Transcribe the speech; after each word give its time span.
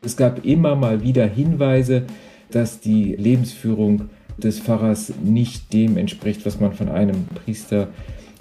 Es 0.00 0.16
gab 0.16 0.44
immer 0.44 0.76
mal 0.76 1.02
wieder 1.02 1.26
Hinweise, 1.26 2.04
dass 2.50 2.80
die 2.80 3.16
Lebensführung 3.16 4.10
des 4.36 4.60
Pfarrers 4.60 5.12
nicht 5.24 5.72
dem 5.72 5.96
entspricht, 5.96 6.46
was 6.46 6.60
man 6.60 6.72
von 6.72 6.88
einem 6.88 7.26
Priester 7.26 7.88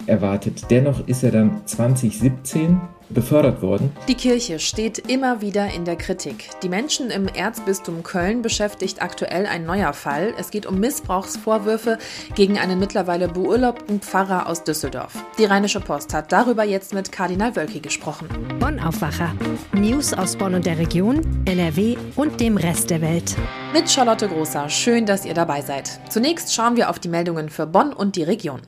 erwartet. 0.05 0.65
Dennoch 0.69 1.07
ist 1.07 1.23
er 1.23 1.31
dann 1.31 1.65
2017 1.65 2.79
befördert 3.09 3.61
worden. 3.61 3.91
Die 4.07 4.15
Kirche 4.15 4.59
steht 4.59 4.99
immer 5.09 5.41
wieder 5.41 5.73
in 5.73 5.85
der 5.85 5.95
Kritik. 5.95 6.49
Die 6.63 6.69
Menschen 6.69 7.09
im 7.09 7.27
Erzbistum 7.27 8.03
Köln 8.03 8.41
beschäftigt 8.41 9.01
aktuell 9.01 9.45
ein 9.45 9.65
neuer 9.65 9.93
Fall. 9.93 10.33
Es 10.37 10.51
geht 10.51 10.65
um 10.65 10.79
Missbrauchsvorwürfe 10.79 11.97
gegen 12.35 12.57
einen 12.57 12.79
mittlerweile 12.79 13.27
beurlaubten 13.27 14.01
Pfarrer 14.01 14.47
aus 14.47 14.63
Düsseldorf. 14.63 15.13
Die 15.37 15.45
Rheinische 15.45 15.79
Post 15.79 16.13
hat 16.13 16.31
darüber 16.31 16.63
jetzt 16.63 16.93
mit 16.93 17.11
Kardinal 17.11 17.55
Wölki 17.55 17.79
gesprochen. 17.79 18.27
Bonn 18.59 18.79
Aufwacher. 18.79 19.33
News 19.73 20.13
aus 20.13 20.35
Bonn 20.35 20.55
und 20.55 20.65
der 20.65 20.77
Region, 20.77 21.21
NRW 21.45 21.97
und 22.15 22.39
dem 22.39 22.57
Rest 22.57 22.89
der 22.89 23.01
Welt. 23.01 23.35
Mit 23.73 23.89
Charlotte 23.89 24.27
Großer. 24.27 24.69
Schön, 24.69 25.05
dass 25.05 25.25
ihr 25.25 25.33
dabei 25.33 25.61
seid. 25.61 25.99
Zunächst 26.09 26.53
schauen 26.53 26.75
wir 26.75 26.89
auf 26.89 26.99
die 26.99 27.09
Meldungen 27.09 27.49
für 27.49 27.67
Bonn 27.67 27.93
und 27.93 28.15
die 28.15 28.23
Region. 28.23 28.61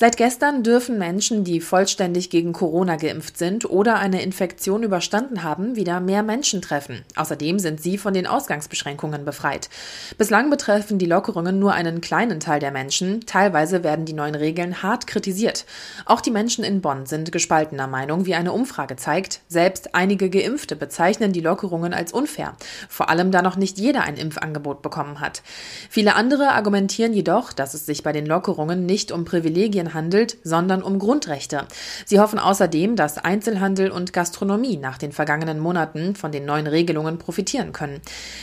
Seit 0.00 0.16
gestern 0.16 0.62
dürfen 0.62 0.96
Menschen, 0.96 1.42
die 1.42 1.60
vollständig 1.60 2.30
gegen 2.30 2.52
Corona 2.52 2.94
geimpft 2.94 3.36
sind 3.36 3.68
oder 3.68 3.96
eine 3.96 4.22
Infektion 4.22 4.84
überstanden 4.84 5.42
haben, 5.42 5.74
wieder 5.74 5.98
mehr 5.98 6.22
Menschen 6.22 6.62
treffen. 6.62 7.04
Außerdem 7.16 7.58
sind 7.58 7.82
sie 7.82 7.98
von 7.98 8.14
den 8.14 8.28
Ausgangsbeschränkungen 8.28 9.24
befreit. 9.24 9.68
Bislang 10.16 10.50
betreffen 10.50 11.00
die 11.00 11.06
Lockerungen 11.06 11.58
nur 11.58 11.72
einen 11.72 12.00
kleinen 12.00 12.38
Teil 12.38 12.60
der 12.60 12.70
Menschen. 12.70 13.26
Teilweise 13.26 13.82
werden 13.82 14.04
die 14.04 14.12
neuen 14.12 14.36
Regeln 14.36 14.84
hart 14.84 15.08
kritisiert. 15.08 15.64
Auch 16.06 16.20
die 16.20 16.30
Menschen 16.30 16.62
in 16.62 16.80
Bonn 16.80 17.06
sind 17.06 17.32
gespaltener 17.32 17.88
Meinung, 17.88 18.24
wie 18.24 18.36
eine 18.36 18.52
Umfrage 18.52 18.94
zeigt. 18.94 19.40
Selbst 19.48 19.96
einige 19.96 20.30
Geimpfte 20.30 20.76
bezeichnen 20.76 21.32
die 21.32 21.40
Lockerungen 21.40 21.92
als 21.92 22.12
unfair. 22.12 22.54
Vor 22.88 23.10
allem, 23.10 23.32
da 23.32 23.42
noch 23.42 23.56
nicht 23.56 23.78
jeder 23.78 24.02
ein 24.02 24.16
Impfangebot 24.16 24.80
bekommen 24.80 25.18
hat. 25.18 25.42
Viele 25.90 26.14
andere 26.14 26.50
argumentieren 26.52 27.12
jedoch, 27.12 27.52
dass 27.52 27.74
es 27.74 27.84
sich 27.84 28.04
bei 28.04 28.12
den 28.12 28.26
Lockerungen 28.26 28.86
nicht 28.86 29.10
um 29.10 29.24
Privilegien 29.24 29.87
handelt, 29.94 30.36
sondern 30.44 30.82
um 30.82 30.98
Grundrechte. 30.98 31.66
Sie 32.04 32.20
hoffen 32.20 32.38
außerdem, 32.38 32.96
dass 32.96 33.18
Einzelhandel 33.18 33.90
und 33.90 34.12
Gastronomie 34.12 34.76
nach 34.76 34.98
den 34.98 35.12
vergangenen 35.12 35.58
Monaten 35.58 36.14
von 36.14 36.32
den 36.32 36.44
neuen 36.44 36.66
Regelungen 36.66 37.18
profitieren 37.18 37.72
können. 37.72 38.00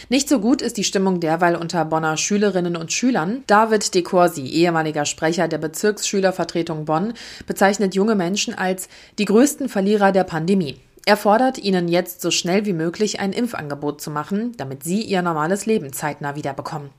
Nicht 0.09 0.29
so 0.29 0.39
gut 0.39 0.61
ist 0.61 0.77
die 0.77 0.83
Stimmung 0.83 1.19
derweil 1.19 1.55
unter 1.55 1.85
Bonner 1.85 2.17
Schülerinnen 2.17 2.75
und 2.75 2.91
Schülern. 2.91 3.43
David 3.47 3.93
De 3.93 4.01
Corsi, 4.01 4.45
ehemaliger 4.45 5.05
Sprecher 5.05 5.47
der 5.47 5.57
Bezirksschülervertretung 5.57 6.85
Bonn, 6.85 7.13
bezeichnet 7.47 7.95
junge 7.95 8.15
Menschen 8.15 8.53
als 8.53 8.87
die 9.17 9.25
größten 9.25 9.69
Verlierer 9.69 10.11
der 10.11 10.23
Pandemie. 10.23 10.79
Er 11.07 11.17
fordert, 11.17 11.59
ihnen 11.59 11.87
jetzt 11.87 12.21
so 12.21 12.31
schnell 12.31 12.65
wie 12.65 12.73
möglich 12.73 13.19
ein 13.19 13.31
Impfangebot 13.31 14.01
zu 14.01 14.09
machen, 14.09 14.53
damit 14.57 14.83
sie 14.83 15.01
ihr 15.01 15.21
normales 15.21 15.67
Leben 15.67 15.93
zeitnah 15.93 16.35
wiederbekommen. 16.35 16.89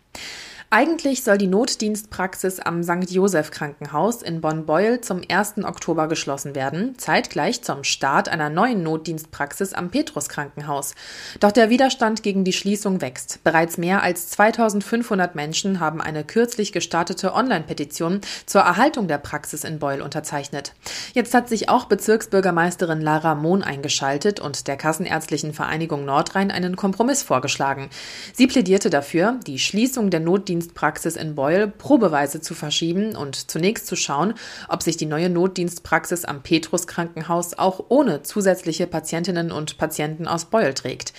Eigentlich 0.68 1.22
soll 1.22 1.38
die 1.38 1.46
Notdienstpraxis 1.46 2.58
am 2.58 2.82
St. 2.82 3.08
Joseph 3.08 3.52
Krankenhaus 3.52 4.20
in 4.20 4.40
Bonn-Beuel 4.40 5.00
zum 5.00 5.22
1. 5.28 5.58
Oktober 5.58 6.08
geschlossen 6.08 6.56
werden, 6.56 6.98
zeitgleich 6.98 7.62
zum 7.62 7.84
Start 7.84 8.28
einer 8.28 8.50
neuen 8.50 8.82
Notdienstpraxis 8.82 9.74
am 9.74 9.90
Petrus 9.90 10.28
Krankenhaus. 10.28 10.96
Doch 11.38 11.52
der 11.52 11.70
Widerstand 11.70 12.24
gegen 12.24 12.42
die 12.42 12.52
Schließung 12.52 13.00
wächst. 13.00 13.44
Bereits 13.44 13.78
mehr 13.78 14.02
als 14.02 14.30
2500 14.30 15.36
Menschen 15.36 15.78
haben 15.78 16.00
eine 16.00 16.24
kürzlich 16.24 16.72
gestartete 16.72 17.32
Online-Petition 17.32 18.20
zur 18.46 18.62
Erhaltung 18.62 19.06
der 19.06 19.18
Praxis 19.18 19.62
in 19.62 19.78
Beuel 19.78 20.02
unterzeichnet. 20.02 20.72
Jetzt 21.14 21.32
hat 21.32 21.48
sich 21.48 21.68
auch 21.68 21.84
Bezirksbürgermeisterin 21.84 23.00
Lara 23.00 23.36
Mohn 23.36 23.62
eingeschaltet 23.62 24.40
und 24.40 24.66
der 24.66 24.76
Kassenärztlichen 24.76 25.52
Vereinigung 25.54 26.04
Nordrhein 26.04 26.50
einen 26.50 26.74
Kompromiss 26.74 27.22
vorgeschlagen. 27.22 27.88
Sie 28.32 28.48
plädierte 28.48 28.90
dafür, 28.90 29.38
die 29.46 29.60
Schließung 29.60 30.10
der 30.10 30.18
Notdienstpraxis 30.18 30.65
Notdienstpraxis 30.66 31.16
in 31.16 31.34
Beul 31.34 31.68
probeweise 31.68 32.40
zu 32.40 32.54
verschieben 32.54 33.14
und 33.16 33.50
zunächst 33.50 33.86
zu 33.86 33.96
schauen, 33.96 34.34
ob 34.68 34.82
sich 34.82 34.96
die 34.96 35.06
neue 35.06 35.30
Notdienstpraxis 35.30 36.24
am 36.24 36.42
Petrus 36.42 36.86
Krankenhaus 36.86 37.58
auch 37.58 37.84
ohne 37.88 38.22
zusätzliche 38.22 38.86
Patientinnen 38.86 39.52
und 39.52 39.78
Patienten 39.78 40.26
aus 40.26 40.46
Beul 40.46 40.74
trägt. 40.74 41.12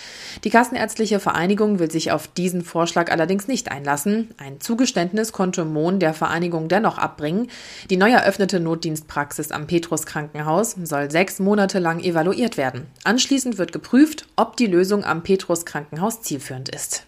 Die 0.44 0.50
Kassenärztliche 0.50 1.20
Vereinigung 1.20 1.80
will 1.80 1.92
sich 1.92 2.12
auf 2.12 2.28
diesen 2.28 2.64
Vorschlag 2.64 3.12
allerdings 3.12 3.48
nicht 3.48 3.72
einlassen. 3.72 4.34
Ein 4.38 4.60
Zugeständnis 4.60 5.32
konnte 5.32 5.66
Mohn 5.66 6.00
der 6.00 6.14
Vereinigung 6.14 6.68
dennoch 6.68 6.98
abbringen. 6.98 7.50
Die 7.90 7.98
neu 7.98 8.12
eröffnete 8.12 8.60
Notdienstpraxis 8.60 9.52
am 9.52 9.68
Petrus 9.68 10.06
Krankenhaus 10.06 10.76
soll 10.84 11.10
sechs 11.12 11.40
Monate 11.40 11.80
lang 11.80 12.00
evaluiert 12.00 12.58
werden. 12.58 12.88
Anschließend 13.04 13.58
wird 13.58 13.72
geprüft, 13.72 14.28
ob 14.36 14.58
die 14.58 14.68
Lösung 14.68 15.04
am 15.04 15.24
Petrus 15.24 15.66
Krankenhaus 15.66 16.22
zielführend 16.22 16.70
ist. 16.70 17.06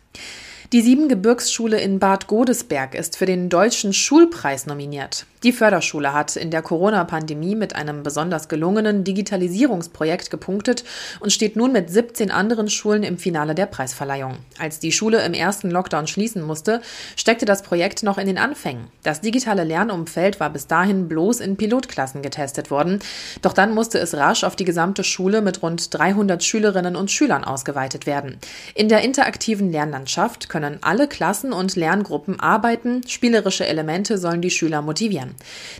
Die 0.71 0.81
Siebengebirgsschule 0.81 1.79
in 1.81 1.97
Bad 1.97 2.27
Godesberg 2.27 2.93
ist 2.93 3.17
für 3.17 3.25
den 3.25 3.49
Deutschen 3.49 3.91
Schulpreis 3.91 4.67
nominiert. 4.67 5.25
Die 5.43 5.53
Förderschule 5.53 6.11
hat 6.11 6.35
in 6.35 6.51
der 6.51 6.61
Corona-Pandemie 6.61 7.55
mit 7.55 7.73
einem 7.73 8.03
besonders 8.03 8.49
gelungenen 8.49 9.05
Digitalisierungsprojekt 9.05 10.31
gepunktet 10.31 10.83
und 11.21 11.31
steht 11.31 11.55
nun 11.55 11.71
mit 11.71 11.89
17 11.89 12.29
anderen 12.29 12.69
Schulen 12.69 13.03
im 13.03 13.17
Finale 13.17 13.55
der 13.55 13.65
Preisverleihung. 13.65 14.39
Als 14.57 14.79
die 14.79 14.91
Schule 14.91 15.23
im 15.23 15.33
ersten 15.33 15.71
Lockdown 15.71 16.07
schließen 16.07 16.41
musste, 16.41 16.81
steckte 17.15 17.45
das 17.45 17.61
Projekt 17.61 18.03
noch 18.03 18.17
in 18.17 18.27
den 18.27 18.37
Anfängen. 18.37 18.87
Das 19.03 19.21
digitale 19.21 19.63
Lernumfeld 19.63 20.41
war 20.41 20.49
bis 20.49 20.67
dahin 20.67 21.07
bloß 21.07 21.39
in 21.39 21.55
Pilotklassen 21.55 22.21
getestet 22.21 22.69
worden. 22.69 22.99
Doch 23.41 23.53
dann 23.53 23.73
musste 23.73 23.97
es 23.97 24.15
rasch 24.15 24.43
auf 24.43 24.57
die 24.57 24.65
gesamte 24.65 25.05
Schule 25.05 25.41
mit 25.41 25.63
rund 25.63 25.93
300 25.93 26.43
Schülerinnen 26.43 26.97
und 26.97 27.11
Schülern 27.11 27.45
ausgeweitet 27.45 28.05
werden. 28.05 28.39
In 28.75 28.89
der 28.89 29.03
interaktiven 29.03 29.71
Lernlandschaft 29.71 30.49
können 30.49 30.79
alle 30.81 31.07
Klassen 31.07 31.53
und 31.53 31.77
Lerngruppen 31.77 32.41
arbeiten. 32.41 33.07
Spielerische 33.07 33.65
Elemente 33.65 34.17
sollen 34.17 34.41
die 34.41 34.51
Schüler 34.51 34.81
motivieren. 34.81 35.28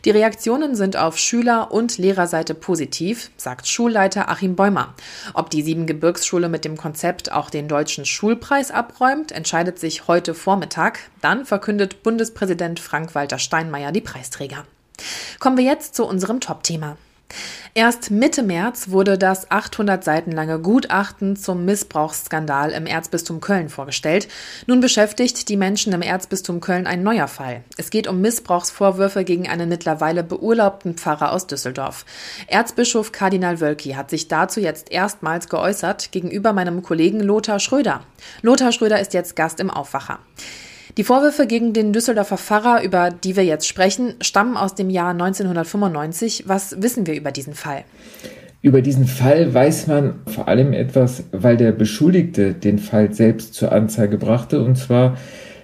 Die 0.06 0.12
Reaktionen 0.12 0.76
sind 0.76 0.98
auf 0.98 1.18
Schüler- 1.18 1.72
und 1.72 1.98
Lehrerseite 1.98 2.54
positiv, 2.54 3.32
sagt 3.38 3.68
Schulleiter 3.68 4.30
Achim 4.30 4.56
Bäumer. 4.56 4.94
Ob 5.34 5.50
die 5.50 5.62
Siebengebirgsschule 5.62 6.50
mit 6.50 6.66
dem 6.66 6.78
Konzept 6.78 7.32
auch 7.32 7.50
den 7.50 7.68
deutschen 7.68 8.06
Schulpreis 8.06 8.72
abräumt, 8.72 9.32
entscheidet 9.32 9.80
sich 9.80 10.08
heute 10.08 10.34
Vormittag. 10.34 11.00
Dann 11.22 11.46
verkündet 11.46 12.04
Bundespräsident 12.04 12.80
Frank-Walter 12.80 13.40
Steinmeier 13.40 13.92
die 13.92 14.02
Preisträger. 14.02 14.66
Kommen 15.40 15.58
wir 15.58 15.66
jetzt 15.66 15.96
zu 15.96 16.06
unserem 16.06 16.40
Top-Thema. 16.40 16.98
Erst 17.76 18.12
Mitte 18.12 18.44
März 18.44 18.90
wurde 18.90 19.18
das 19.18 19.52
800 19.52 20.04
Seiten 20.04 20.32
lange 20.34 20.60
Gutachten 20.60 21.38
zum 21.38 21.64
Missbrauchsskandal 21.64 22.72
im 22.72 22.86
Erzbistum 22.86 23.40
Köln 23.40 23.70
vorgestellt. 23.70 24.28
Nun 24.68 24.82
beschäftigt 24.82 25.48
die 25.48 25.56
Menschen 25.56 25.94
im 25.94 26.02
Erzbistum 26.02 26.60
Köln 26.60 26.88
ein 26.88 27.04
neuer 27.04 27.30
Fall. 27.30 27.64
Es 27.78 27.90
geht 27.90 28.08
um 28.08 28.20
Missbrauchsvorwürfe 28.20 29.24
gegen 29.24 29.48
einen 29.48 29.70
mittlerweile 29.70 30.24
beurlaubten 30.24 30.96
Pfarrer 30.96 31.32
aus 31.32 31.48
Düsseldorf. 31.48 32.06
Erzbischof 32.48 33.12
Kardinal 33.12 33.62
Wölki 33.62 33.92
hat 33.92 34.10
sich 34.10 34.28
dazu 34.28 34.60
jetzt 34.60 34.92
erstmals 34.92 35.48
geäußert 35.48 36.12
gegenüber 36.12 36.52
meinem 36.52 36.84
Kollegen 36.84 37.22
Lothar 37.22 37.60
Schröder. 37.60 38.04
Lothar 38.42 38.74
Schröder 38.74 39.00
ist 39.00 39.14
jetzt 39.14 39.38
Gast 39.38 39.62
im 39.62 39.70
Aufwacher. 39.70 40.20
Die 41.00 41.06
Vorwürfe 41.06 41.48
gegen 41.48 41.72
den 41.72 41.94
Düsseldorfer 41.94 42.36
Pfarrer, 42.36 42.84
über 42.84 43.10
die 43.10 43.38
wir 43.38 43.46
jetzt 43.46 43.66
sprechen, 43.66 44.16
stammen 44.20 44.58
aus 44.58 44.76
dem 44.76 44.90
Jahr 44.90 45.12
1995. 45.12 46.44
Was 46.46 46.82
wissen 46.82 47.08
wir 47.08 47.16
über 47.16 47.32
diesen 47.32 47.54
Fall? 47.54 47.86
Über 48.62 48.82
diesen 48.82 49.06
Fall 49.06 49.54
weiß 49.54 49.88
man 49.88 50.16
vor 50.26 50.50
allem 50.50 50.74
etwas, 50.74 51.24
weil 51.32 51.56
der 51.56 51.72
Beschuldigte 51.72 52.54
den 52.54 52.80
Fall 52.80 53.14
selbst 53.14 53.54
zur 53.54 53.72
Anzeige 53.72 54.18
brachte. 54.18 54.62
Und 54.62 54.76
zwar 54.76 55.16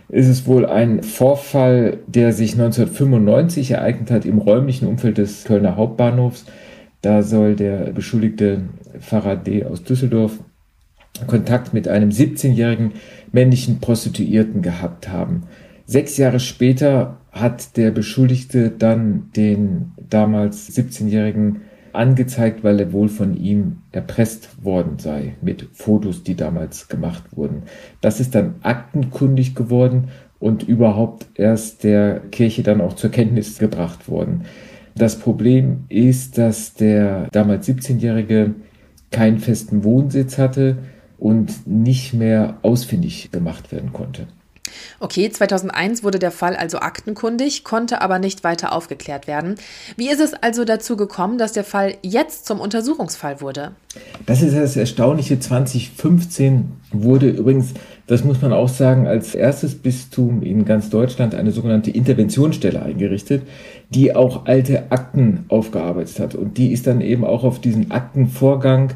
ist 0.07 0.29
es 0.29 0.47
wohl 0.47 0.65
ein 0.65 1.03
Vorfall, 1.03 1.97
der 2.07 2.31
sich 2.31 2.53
1995 2.53 3.71
ereignet 3.71 4.11
hat 4.11 4.23
im 4.23 4.37
räumlichen 4.37 4.87
Umfeld 4.87 5.17
des 5.17 5.43
Kölner 5.43 5.75
Hauptbahnhofs. 5.75 6.45
Da 7.01 7.23
soll 7.23 7.57
der 7.57 7.91
beschuldigte 7.91 8.69
Pfarrer 9.01 9.35
D. 9.35 9.65
aus 9.65 9.83
Düsseldorf 9.83 10.39
Kontakt 11.27 11.73
mit 11.73 11.87
einem 11.87 12.09
17-jährigen 12.09 12.93
männlichen 13.31 13.79
Prostituierten 13.79 14.61
gehabt 14.61 15.09
haben. 15.09 15.43
Sechs 15.85 16.17
Jahre 16.17 16.39
später 16.39 17.17
hat 17.31 17.77
der 17.77 17.91
Beschuldigte 17.91 18.71
dann 18.71 19.29
den 19.35 19.91
damals 20.09 20.75
17-jährigen 20.75 21.61
angezeigt, 21.93 22.63
weil 22.63 22.79
er 22.79 22.91
wohl 22.91 23.07
von 23.07 23.35
ihm 23.37 23.77
erpresst 23.91 24.63
worden 24.63 24.99
sei 24.99 25.35
mit 25.41 25.67
Fotos, 25.73 26.23
die 26.23 26.35
damals 26.35 26.87
gemacht 26.87 27.23
wurden. 27.35 27.63
Das 28.01 28.19
ist 28.19 28.35
dann 28.35 28.55
aktenkundig 28.61 29.55
geworden 29.55 30.09
und 30.39 30.63
überhaupt 30.63 31.27
erst 31.35 31.83
der 31.83 32.19
Kirche 32.31 32.63
dann 32.63 32.81
auch 32.81 32.93
zur 32.93 33.11
Kenntnis 33.11 33.57
gebracht 33.57 34.09
worden. 34.09 34.41
Das 34.95 35.17
Problem 35.17 35.85
ist, 35.89 36.37
dass 36.37 36.73
der 36.73 37.27
damals 37.31 37.67
17-jährige 37.67 38.55
keinen 39.11 39.39
festen 39.39 39.83
Wohnsitz 39.83 40.37
hatte, 40.37 40.77
und 41.17 41.67
nicht 41.67 42.13
mehr 42.13 42.57
ausfindig 42.61 43.31
gemacht 43.31 43.71
werden 43.71 43.93
konnte. 43.93 44.27
Okay, 44.99 45.29
2001 45.29 46.03
wurde 46.03 46.19
der 46.19 46.31
Fall 46.31 46.55
also 46.55 46.79
aktenkundig, 46.79 47.63
konnte 47.63 48.01
aber 48.01 48.19
nicht 48.19 48.43
weiter 48.43 48.73
aufgeklärt 48.73 49.27
werden. 49.27 49.55
Wie 49.97 50.09
ist 50.09 50.19
es 50.19 50.33
also 50.33 50.65
dazu 50.65 50.97
gekommen, 50.97 51.37
dass 51.37 51.53
der 51.53 51.63
Fall 51.63 51.95
jetzt 52.01 52.45
zum 52.45 52.59
Untersuchungsfall 52.59 53.41
wurde? 53.41 53.71
Das 54.25 54.41
ist 54.41 54.55
das 54.55 54.75
Erstaunliche. 54.75 55.39
2015 55.39 56.71
wurde 56.91 57.29
übrigens, 57.29 57.73
das 58.07 58.23
muss 58.23 58.41
man 58.41 58.53
auch 58.53 58.69
sagen, 58.69 59.07
als 59.07 59.35
erstes 59.35 59.75
Bistum 59.75 60.43
in 60.43 60.65
ganz 60.65 60.89
Deutschland 60.89 61.35
eine 61.35 61.51
sogenannte 61.51 61.91
Interventionsstelle 61.91 62.81
eingerichtet, 62.81 63.43
die 63.89 64.15
auch 64.15 64.45
alte 64.45 64.91
Akten 64.91 65.45
aufgearbeitet 65.47 66.19
hat. 66.19 66.35
Und 66.35 66.57
die 66.57 66.71
ist 66.71 66.87
dann 66.87 67.01
eben 67.01 67.23
auch 67.23 67.43
auf 67.43 67.59
diesen 67.59 67.91
Aktenvorgang 67.91 68.93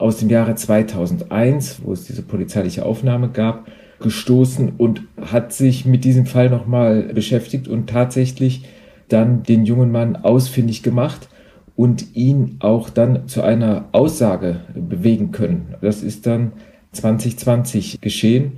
aus 0.00 0.16
dem 0.16 0.30
Jahre 0.30 0.54
2001, 0.54 1.82
wo 1.84 1.92
es 1.92 2.04
diese 2.04 2.22
polizeiliche 2.22 2.84
Aufnahme 2.84 3.28
gab, 3.28 3.66
gestoßen 4.00 4.72
und 4.78 5.02
hat 5.20 5.52
sich 5.52 5.84
mit 5.84 6.04
diesem 6.04 6.26
Fall 6.26 6.48
nochmal 6.48 7.02
beschäftigt 7.14 7.68
und 7.68 7.90
tatsächlich 7.90 8.64
dann 9.08 9.42
den 9.42 9.64
jungen 9.64 9.92
Mann 9.92 10.16
ausfindig 10.16 10.82
gemacht 10.82 11.28
und 11.76 12.14
ihn 12.14 12.56
auch 12.60 12.90
dann 12.90 13.28
zu 13.28 13.42
einer 13.42 13.88
Aussage 13.92 14.60
bewegen 14.74 15.32
können. 15.32 15.74
Das 15.80 16.02
ist 16.02 16.26
dann 16.26 16.52
2020 16.92 18.00
geschehen 18.00 18.52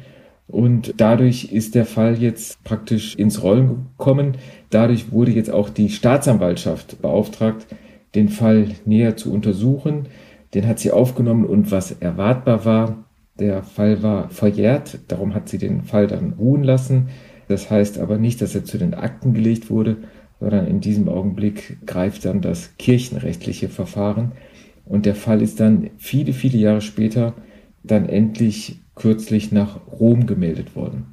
und 0.49 0.95
dadurch 0.97 1.53
ist 1.53 1.75
der 1.75 1.87
Fall 1.87 2.21
jetzt 2.21 2.63
praktisch 2.63 3.15
ins 3.17 3.43
Rollen 3.43 3.87
gekommen. 3.97 4.37
Dadurch 4.71 5.11
wurde 5.13 5.33
jetzt 5.33 5.51
auch 5.51 5.71
die 5.71 5.89
Staatsanwaltschaft 5.89 7.01
beauftragt, 7.03 7.67
den 8.15 8.29
Fall 8.29 8.69
näher 8.85 9.17
zu 9.17 9.33
untersuchen. 9.33 10.07
Den 10.55 10.67
hat 10.67 10.79
sie 10.79 10.91
aufgenommen 10.91 11.45
und 11.45 11.71
was 11.71 11.93
erwartbar 11.93 12.65
war, 12.65 13.05
der 13.39 13.63
Fall 13.63 14.03
war 14.03 14.29
verjährt, 14.29 14.99
darum 15.09 15.35
hat 15.35 15.49
sie 15.49 15.59
den 15.59 15.83
Fall 15.83 16.07
dann 16.07 16.35
ruhen 16.35 16.63
lassen. 16.63 17.09
Das 17.49 17.71
heißt 17.71 17.99
aber 17.99 18.19
nicht, 18.19 18.41
dass 18.43 18.55
er 18.55 18.65
zu 18.65 18.79
den 18.79 18.95
Akten 18.95 19.33
gelegt 19.33 19.71
wurde, 19.71 19.97
sondern 20.39 20.67
in 20.67 20.81
diesem 20.81 21.09
Augenblick 21.09 21.79
greift 21.87 22.25
dann 22.25 22.41
das 22.41 22.77
kirchenrechtliche 22.77 23.69
Verfahren. 23.69 24.33
Und 24.85 25.07
der 25.07 25.15
Fall 25.15 25.41
ist 25.41 25.61
dann 25.61 25.91
viele, 25.97 26.33
viele 26.33 26.59
Jahre 26.59 26.81
später 26.81 27.35
dann 27.83 28.09
endlich 28.09 28.81
kürzlich 28.95 29.53
nach 29.53 29.81
Rom 29.91 30.27
gemeldet 30.27 30.77
worden. 30.77 31.12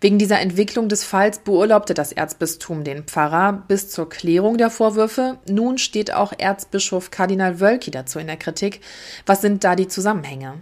Wegen 0.00 0.18
dieser 0.18 0.40
Entwicklung 0.40 0.88
des 0.88 1.04
Falls 1.04 1.38
beurlaubte 1.38 1.94
das 1.94 2.12
Erzbistum 2.12 2.84
den 2.84 3.04
Pfarrer 3.04 3.64
bis 3.68 3.90
zur 3.90 4.08
Klärung 4.08 4.58
der 4.58 4.70
Vorwürfe. 4.70 5.38
Nun 5.48 5.78
steht 5.78 6.12
auch 6.12 6.32
Erzbischof 6.36 7.10
Kardinal 7.10 7.60
Wölki 7.60 7.90
dazu 7.90 8.18
in 8.18 8.26
der 8.26 8.36
Kritik. 8.36 8.80
Was 9.26 9.40
sind 9.40 9.64
da 9.64 9.76
die 9.76 9.88
Zusammenhänge? 9.88 10.54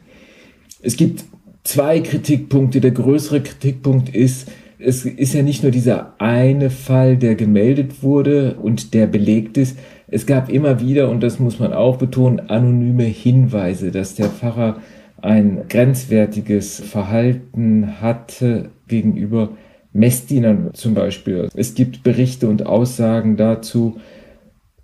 Es 0.82 0.96
gibt 0.96 1.24
zwei 1.64 2.00
Kritikpunkte. 2.00 2.80
Der 2.80 2.90
größere 2.90 3.40
Kritikpunkt 3.42 4.14
ist, 4.14 4.48
es 4.78 5.04
ist 5.04 5.32
ja 5.32 5.42
nicht 5.42 5.62
nur 5.62 5.72
dieser 5.72 6.14
eine 6.18 6.70
Fall, 6.70 7.16
der 7.16 7.34
gemeldet 7.34 8.02
wurde 8.02 8.56
und 8.60 8.94
der 8.94 9.06
belegt 9.06 9.56
ist. 9.56 9.78
Es 10.08 10.26
gab 10.26 10.50
immer 10.50 10.80
wieder, 10.80 11.08
und 11.08 11.22
das 11.22 11.38
muss 11.38 11.58
man 11.58 11.72
auch 11.72 11.96
betonen, 11.96 12.40
anonyme 12.40 13.04
Hinweise, 13.04 13.90
dass 13.90 14.14
der 14.14 14.28
Pfarrer 14.28 14.82
ein 15.22 15.62
grenzwertiges 15.68 16.80
Verhalten 16.80 18.00
hatte 18.00 18.70
gegenüber 18.88 19.50
Messdienern 19.92 20.70
zum 20.74 20.94
Beispiel. 20.94 21.48
Es 21.54 21.74
gibt 21.74 22.02
Berichte 22.02 22.48
und 22.48 22.66
Aussagen 22.66 23.36
dazu, 23.36 23.98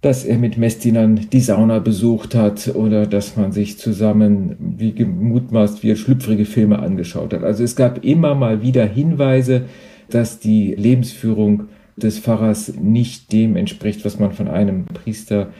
dass 0.00 0.24
er 0.24 0.38
mit 0.38 0.56
Messdienern 0.56 1.28
die 1.32 1.40
Sauna 1.40 1.80
besucht 1.80 2.36
hat 2.36 2.72
oder 2.76 3.06
dass 3.06 3.36
man 3.36 3.50
sich 3.50 3.78
zusammen, 3.78 4.54
wie 4.60 4.92
gemutmaßt 4.92 5.82
wird, 5.82 5.98
schlüpfrige 5.98 6.44
Filme 6.44 6.78
angeschaut 6.78 7.32
hat. 7.32 7.42
Also 7.42 7.64
es 7.64 7.74
gab 7.74 8.04
immer 8.04 8.36
mal 8.36 8.62
wieder 8.62 8.86
Hinweise, 8.86 9.64
dass 10.08 10.38
die 10.38 10.72
Lebensführung 10.74 11.64
des 11.96 12.20
Pfarrers 12.20 12.74
nicht 12.76 13.32
dem 13.32 13.56
entspricht, 13.56 14.04
was 14.04 14.20
man 14.20 14.30
von 14.30 14.46
einem 14.46 14.84
Priester 14.84 15.50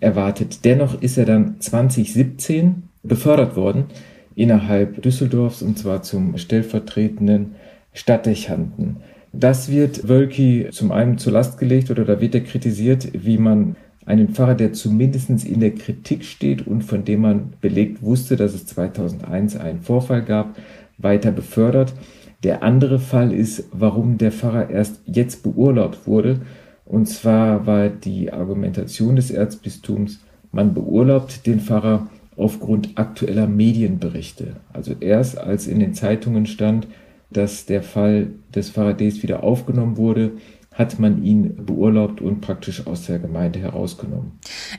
erwartet. 0.00 0.64
Dennoch 0.64 1.02
ist 1.02 1.18
er 1.18 1.26
dann 1.26 1.60
2017 1.60 2.84
befördert 3.02 3.56
worden 3.56 3.84
innerhalb 4.34 5.02
Düsseldorfs 5.02 5.62
und 5.62 5.78
zwar 5.78 6.02
zum 6.02 6.36
stellvertretenden 6.38 7.54
Stadtdechanten. 7.92 8.96
Das 9.32 9.70
wird 9.70 10.08
Wölki 10.08 10.68
zum 10.70 10.92
einen 10.92 11.18
zur 11.18 11.32
Last 11.32 11.58
gelegt 11.58 11.90
oder 11.90 12.04
da 12.04 12.20
wird 12.20 12.34
er 12.34 12.42
kritisiert, 12.42 13.08
wie 13.12 13.38
man 13.38 13.76
einen 14.04 14.28
Pfarrer, 14.28 14.54
der 14.54 14.72
zumindest 14.72 15.30
in 15.30 15.60
der 15.60 15.74
Kritik 15.74 16.24
steht 16.24 16.66
und 16.66 16.82
von 16.82 17.04
dem 17.04 17.20
man 17.22 17.52
belegt 17.60 18.02
wusste, 18.02 18.36
dass 18.36 18.52
es 18.52 18.66
2001 18.66 19.56
einen 19.56 19.80
Vorfall 19.80 20.22
gab, 20.22 20.56
weiter 20.98 21.30
befördert. 21.30 21.94
Der 22.42 22.62
andere 22.62 22.98
Fall 22.98 23.32
ist, 23.32 23.68
warum 23.72 24.18
der 24.18 24.32
Pfarrer 24.32 24.68
erst 24.70 25.00
jetzt 25.06 25.42
beurlaubt 25.42 26.06
wurde. 26.06 26.40
Und 26.84 27.06
zwar 27.06 27.66
war 27.66 27.88
die 27.88 28.32
Argumentation 28.32 29.16
des 29.16 29.30
Erzbistums, 29.30 30.20
man 30.50 30.74
beurlaubt 30.74 31.46
den 31.46 31.60
Pfarrer 31.60 32.08
aufgrund 32.42 32.98
aktueller 32.98 33.46
Medienberichte. 33.46 34.56
Also 34.72 34.94
erst 34.98 35.38
als 35.38 35.68
in 35.68 35.78
den 35.78 35.94
Zeitungen 35.94 36.46
stand, 36.46 36.88
dass 37.30 37.66
der 37.66 37.84
Fall 37.84 38.30
des 38.52 38.70
Faradays 38.70 39.22
wieder 39.22 39.44
aufgenommen 39.44 39.96
wurde, 39.96 40.32
hat 40.74 40.98
man 40.98 41.22
ihn 41.22 41.64
beurlaubt 41.64 42.20
und 42.20 42.40
praktisch 42.40 42.86
aus 42.86 43.06
der 43.06 43.18
Gemeinde 43.18 43.60
herausgenommen. 43.60 44.32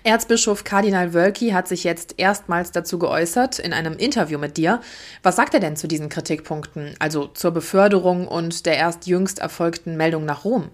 Erzbischof 0.03 0.63
Kardinal 0.63 1.13
Wölki 1.13 1.51
hat 1.51 1.67
sich 1.67 1.83
jetzt 1.83 2.15
erstmals 2.17 2.71
dazu 2.71 2.99
geäußert 2.99 3.59
in 3.59 3.71
einem 3.73 3.93
Interview 3.93 4.39
mit 4.39 4.57
dir. 4.57 4.81
Was 5.21 5.35
sagt 5.35 5.53
er 5.53 5.59
denn 5.59 5.75
zu 5.75 5.87
diesen 5.87 6.09
Kritikpunkten, 6.09 6.95
also 6.99 7.27
zur 7.27 7.51
Beförderung 7.51 8.27
und 8.27 8.65
der 8.65 8.77
erst 8.77 9.07
jüngst 9.07 9.39
erfolgten 9.39 9.95
Meldung 9.95 10.25
nach 10.25 10.43
Rom? 10.43 10.65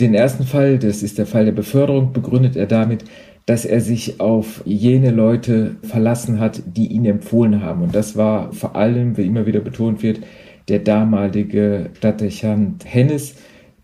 Den 0.00 0.14
ersten 0.14 0.44
Fall, 0.44 0.78
das 0.78 1.02
ist 1.02 1.18
der 1.18 1.26
Fall 1.26 1.44
der 1.44 1.52
Beförderung, 1.52 2.12
begründet 2.12 2.56
er 2.56 2.66
damit, 2.66 3.04
dass 3.46 3.64
er 3.64 3.80
sich 3.80 4.20
auf 4.20 4.62
jene 4.64 5.10
Leute 5.10 5.76
verlassen 5.82 6.38
hat, 6.38 6.62
die 6.76 6.88
ihn 6.88 7.04
empfohlen 7.04 7.62
haben. 7.62 7.82
Und 7.82 7.94
das 7.94 8.16
war 8.16 8.52
vor 8.52 8.76
allem, 8.76 9.16
wie 9.16 9.26
immer 9.26 9.46
wieder 9.46 9.60
betont 9.60 10.02
wird, 10.02 10.20
der 10.68 10.78
damalige 10.78 11.90
Stadtdechant 11.94 12.84
Hennes, 12.86 13.34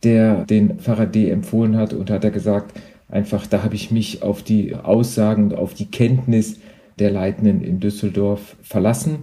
der 0.05 0.44
den 0.44 0.78
Faraday 0.78 1.31
empfohlen 1.31 1.76
hat 1.76 1.93
und 1.93 2.10
hat 2.10 2.25
er 2.25 2.31
gesagt, 2.31 2.78
einfach 3.08 3.46
da 3.46 3.64
habe 3.64 3.75
ich 3.75 3.90
mich 3.90 4.22
auf 4.22 4.43
die 4.43 4.76
Aussagen 4.76 5.44
und 5.44 5.55
auf 5.55 5.75
die 5.75 5.87
Kenntnis 5.87 6.60
der 7.00 7.10
Leitenden 7.10 7.62
in 7.62 7.81
Düsseldorf 7.81 8.56
verlassen. 8.62 9.20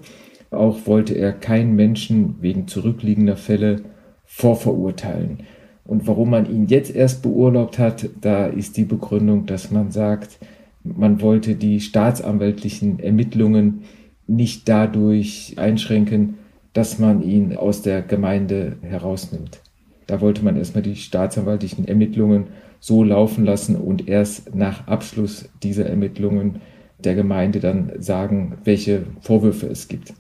Auch 0.51 0.85
wollte 0.85 1.13
er 1.13 1.31
keinen 1.31 1.75
Menschen 1.75 2.35
wegen 2.41 2.67
zurückliegender 2.67 3.37
Fälle 3.37 3.81
vorverurteilen. 4.25 5.39
Und 5.85 6.07
warum 6.07 6.31
man 6.31 6.49
ihn 6.51 6.67
jetzt 6.67 6.93
erst 6.93 7.21
beurlaubt 7.21 7.77
hat, 7.77 8.09
da 8.19 8.47
ist 8.47 8.75
die 8.75 8.85
Begründung, 8.85 9.45
dass 9.45 9.71
man 9.71 9.91
sagt, 9.91 10.39
man 10.83 11.21
wollte 11.21 11.55
die 11.55 11.79
staatsanwaltlichen 11.79 12.99
Ermittlungen 12.99 13.83
nicht 14.27 14.67
dadurch 14.67 15.53
einschränken, 15.57 16.35
dass 16.73 16.99
man 16.99 17.21
ihn 17.21 17.55
aus 17.55 17.81
der 17.81 18.01
Gemeinde 18.01 18.77
herausnimmt. 18.81 19.61
Da 20.07 20.21
wollte 20.21 20.43
man 20.43 20.57
erstmal 20.57 20.83
die 20.83 20.95
staatsanwaltlichen 20.95 21.87
Ermittlungen 21.87 22.47
so 22.79 23.03
laufen 23.03 23.45
lassen 23.45 23.75
und 23.75 24.07
erst 24.07 24.53
nach 24.55 24.87
Abschluss 24.87 25.49
dieser 25.63 25.87
Ermittlungen 25.87 26.61
der 26.99 27.15
Gemeinde 27.15 27.59
dann 27.59 27.91
sagen, 27.99 28.57
welche 28.63 29.05
Vorwürfe 29.21 29.67
es 29.67 29.87
gibt. 29.87 30.13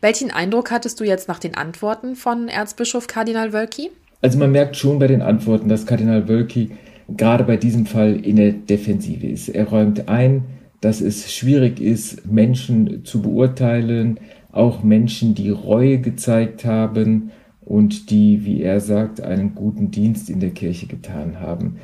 Welchen 0.00 0.30
Eindruck 0.30 0.70
hattest 0.70 1.00
du 1.00 1.04
jetzt 1.04 1.28
nach 1.28 1.38
den 1.38 1.54
Antworten 1.54 2.16
von 2.16 2.48
Erzbischof 2.48 3.06
Kardinal 3.06 3.52
Wölki? 3.52 3.90
Also 4.22 4.38
man 4.38 4.52
merkt 4.52 4.76
schon 4.76 4.98
bei 4.98 5.08
den 5.08 5.20
Antworten, 5.20 5.68
dass 5.68 5.84
Kardinal 5.84 6.28
Wölki 6.28 6.70
gerade 7.08 7.44
bei 7.44 7.56
diesem 7.56 7.86
Fall 7.86 8.16
in 8.24 8.36
der 8.36 8.52
Defensive 8.52 9.26
ist. 9.26 9.48
Er 9.48 9.68
räumt 9.68 10.08
ein, 10.08 10.44
dass 10.80 11.00
es 11.00 11.32
schwierig 11.32 11.80
ist, 11.80 12.24
Menschen 12.30 13.04
zu 13.04 13.20
beurteilen, 13.20 14.18
auch 14.52 14.82
Menschen, 14.82 15.34
die 15.34 15.50
Reue 15.50 15.98
gezeigt 15.98 16.64
haben 16.64 17.30
und 17.60 18.10
die, 18.10 18.44
wie 18.44 18.62
er 18.62 18.80
sagt, 18.80 19.20
einen 19.20 19.54
guten 19.54 19.90
Dienst 19.90 20.30
in 20.30 20.40
der 20.40 20.50
Kirche 20.50 20.86
getan 20.86 21.40
haben. 21.40 21.76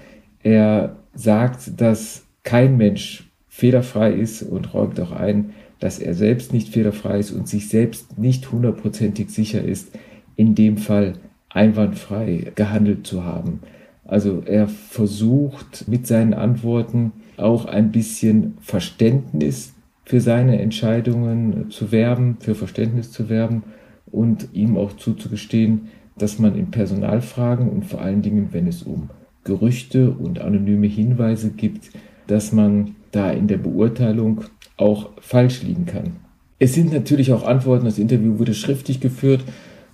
Er 0.43 0.97
sagt, 1.15 1.81
dass 1.81 2.25
kein 2.45 2.77
Mensch 2.77 3.29
fehlerfrei 3.49 4.13
ist 4.13 4.43
und 4.43 4.75
räumt 4.75 5.01
auch 5.01 5.13
ein, 5.13 5.51
dass 5.81 5.99
er 5.99 6.15
selbst 6.15 6.53
nicht 6.53 6.69
fehlerfrei 6.69 7.19
ist 7.19 7.33
und 7.33 7.49
sich 7.49 7.69
selbst 7.69 8.19
nicht 8.19 8.53
hundertprozentig 8.53 9.31
sicher 9.31 9.63
ist, 9.63 9.91
in 10.37 10.55
dem 10.55 10.77
Fall 10.77 11.15
einwandfrei 11.51 12.53
gehandelt 12.55 13.07
zu 13.07 13.25
haben. 13.25 13.61
Also 14.05 14.43
er 14.47 14.69
versucht 14.69 15.87
mit 15.87 16.07
seinen 16.07 16.35
Antworten 16.35 17.13
auch 17.37 17.67
ein 17.67 17.93
bisschen 17.93 18.57
Verständnis 18.61 19.75
für 20.05 20.21
seine 20.21 20.61
Entscheidungen 20.61 21.71
zu 21.71 21.93
werben, 21.93 22.39
für 22.41 22.55
Verständnis 22.55 23.13
zu 23.13 23.29
werben 23.29 23.63
und 24.11 24.49
ihm 24.55 24.79
auch 24.79 24.95
zuzugestehen, 24.95 25.89
dass 26.17 26.39
man 26.39 26.57
in 26.57 26.71
Personalfragen 26.71 27.69
und 27.69 27.85
vor 27.85 28.01
allen 28.01 28.23
Dingen, 28.23 28.49
wenn 28.53 28.67
es 28.67 28.83
um 28.83 29.11
Gerüchte 29.45 30.11
und 30.11 30.41
anonyme 30.41 30.87
Hinweise 30.87 31.51
gibt, 31.51 31.91
dass 32.27 32.53
man 32.53 32.97
da 33.13 33.31
in 33.31 33.47
der 33.47 33.59
Beurteilung 33.59 34.43
auch 34.77 35.11
falsch 35.21 35.63
liegen 35.63 35.87
kann. 35.87 36.17
Es 36.59 36.75
sind 36.75 36.93
natürlich 36.93 37.33
auch 37.33 37.47
Antworten, 37.47 37.85
das 37.85 37.99
Interview 37.99 38.39
wurde 38.39 38.55
schriftlich 38.55 39.01
geführt 39.01 39.45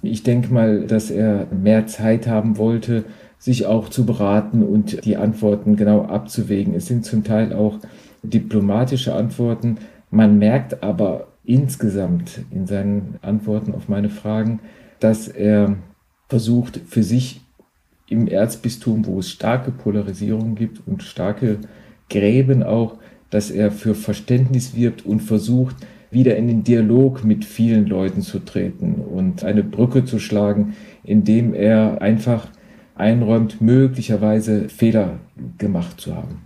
Ich 0.06 0.22
denke 0.22 0.52
mal, 0.52 0.86
dass 0.86 1.10
er 1.10 1.46
mehr 1.50 1.86
Zeit 1.86 2.26
haben 2.26 2.56
wollte, 2.58 3.04
sich 3.38 3.66
auch 3.66 3.88
zu 3.88 4.06
beraten 4.06 4.62
und 4.62 5.04
die 5.04 5.16
Antworten 5.16 5.76
genau 5.76 6.02
abzuwägen. 6.02 6.74
Es 6.74 6.86
sind 6.86 7.04
zum 7.04 7.24
Teil 7.24 7.52
auch 7.52 7.78
diplomatische 8.22 9.14
Antworten. 9.14 9.76
Man 10.10 10.38
merkt 10.38 10.82
aber 10.82 11.28
insgesamt 11.44 12.40
in 12.50 12.66
seinen 12.66 13.16
Antworten 13.20 13.74
auf 13.74 13.88
meine 13.88 14.08
Fragen, 14.08 14.60
dass 15.00 15.28
er 15.28 15.76
versucht, 16.28 16.80
für 16.88 17.02
sich 17.02 17.42
im 18.08 18.28
Erzbistum, 18.28 19.06
wo 19.06 19.18
es 19.18 19.30
starke 19.30 19.70
Polarisierung 19.70 20.54
gibt 20.54 20.80
und 20.86 21.02
starke 21.02 21.58
Gräben 22.08 22.62
auch, 22.62 22.96
dass 23.30 23.50
er 23.50 23.70
für 23.70 23.94
Verständnis 23.94 24.74
wirbt 24.74 25.04
und 25.04 25.20
versucht, 25.20 25.76
wieder 26.14 26.36
in 26.36 26.48
den 26.48 26.64
Dialog 26.64 27.24
mit 27.24 27.44
vielen 27.44 27.86
Leuten 27.86 28.22
zu 28.22 28.38
treten 28.38 28.94
und 28.94 29.44
eine 29.44 29.62
Brücke 29.62 30.04
zu 30.04 30.18
schlagen, 30.18 30.74
indem 31.02 31.52
er 31.52 32.00
einfach 32.00 32.48
einräumt, 32.96 33.60
möglicherweise 33.60 34.68
Fehler 34.68 35.18
gemacht 35.58 36.00
zu 36.00 36.14
haben. 36.14 36.42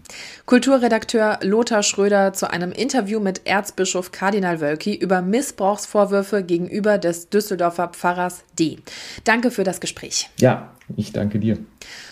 Kulturredakteur 0.46 1.40
Lothar 1.42 1.82
Schröder 1.82 2.32
zu 2.32 2.50
einem 2.50 2.72
Interview 2.72 3.20
mit 3.20 3.42
Erzbischof 3.44 4.12
Kardinal 4.12 4.60
Wölki 4.60 4.94
über 4.94 5.20
Missbrauchsvorwürfe 5.20 6.42
gegenüber 6.42 6.96
des 6.96 7.28
Düsseldorfer 7.28 7.88
Pfarrers 7.88 8.44
D. 8.58 8.78
Danke 9.24 9.50
für 9.50 9.64
das 9.64 9.80
Gespräch. 9.80 10.30
Ja, 10.40 10.70
ich 10.96 11.12
danke 11.12 11.38
dir. 11.38 11.58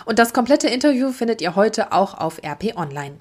Und 0.05 0.19
das 0.19 0.35
komplette 0.35 0.69
Interview 0.69 1.13
findet 1.13 1.41
ihr 1.41 1.57
heute 1.57 1.93
auch 1.93 2.19
auf 2.19 2.39
RP 2.45 2.77
Online. 2.77 3.15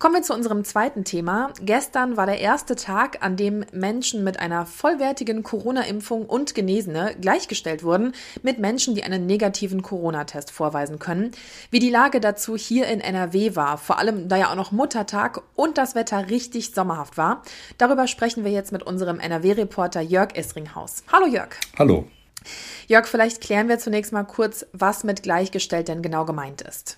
Kommen 0.00 0.14
wir 0.14 0.22
zu 0.22 0.32
unserem 0.32 0.64
zweiten 0.64 1.04
Thema. 1.04 1.52
Gestern 1.60 2.16
war 2.16 2.24
der 2.24 2.40
erste 2.40 2.74
Tag, 2.74 3.18
an 3.20 3.36
dem 3.36 3.66
Menschen 3.70 4.24
mit 4.24 4.40
einer 4.40 4.64
vollwertigen 4.64 5.42
Corona-Impfung 5.42 6.24
und 6.24 6.54
Genesene 6.54 7.14
gleichgestellt 7.20 7.84
wurden 7.84 8.14
mit 8.42 8.58
Menschen, 8.58 8.94
die 8.94 9.02
einen 9.02 9.26
negativen 9.26 9.82
Corona-Test 9.82 10.52
vorweisen 10.52 10.98
können. 10.98 11.32
Wie 11.70 11.80
die 11.80 11.90
Lage 11.90 12.18
dazu 12.18 12.56
hier 12.56 12.86
in 12.86 13.02
NRW 13.02 13.56
war, 13.56 13.76
vor 13.76 13.98
allem 13.98 14.30
da 14.30 14.38
ja 14.38 14.50
auch 14.50 14.54
noch 14.54 14.72
Muttertag 14.72 15.42
und 15.54 15.76
das 15.76 15.94
Wetter 15.94 16.30
richtig 16.30 16.72
sommerhaft 16.72 17.18
war, 17.18 17.42
darüber 17.76 18.06
sprechen 18.06 18.42
wir 18.42 18.52
jetzt 18.52 18.72
mit 18.72 18.82
unserem 18.82 19.20
NRW-Reporter 19.20 20.00
Jörg 20.00 20.34
Isringhaus. 20.34 21.02
Hallo 21.12 21.26
Jörg. 21.26 21.50
Hallo. 21.78 22.08
Jörg, 22.86 23.06
vielleicht 23.06 23.42
klären 23.42 23.68
wir 23.68 23.78
zunächst 23.78 24.14
mal 24.14 24.24
kurz, 24.24 24.64
was 24.72 25.04
mit 25.04 25.22
gleichgestellt 25.22 25.88
denn 25.88 26.00
genau 26.00 26.24
gemeint 26.24 26.62
ist. 26.62 26.96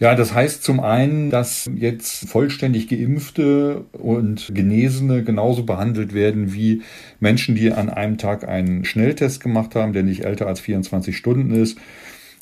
Ja, 0.00 0.16
das 0.16 0.34
heißt 0.34 0.64
zum 0.64 0.80
einen, 0.80 1.30
dass 1.30 1.70
jetzt 1.76 2.28
vollständig 2.28 2.88
geimpfte 2.88 3.84
und 3.92 4.50
Genesene 4.52 5.22
genauso 5.22 5.64
behandelt 5.64 6.14
werden 6.14 6.52
wie 6.52 6.82
Menschen, 7.20 7.54
die 7.54 7.72
an 7.72 7.90
einem 7.90 8.18
Tag 8.18 8.46
einen 8.46 8.84
Schnelltest 8.84 9.40
gemacht 9.40 9.74
haben, 9.74 9.92
der 9.92 10.02
nicht 10.02 10.24
älter 10.24 10.46
als 10.48 10.60
24 10.60 11.16
Stunden 11.16 11.50
ist, 11.54 11.78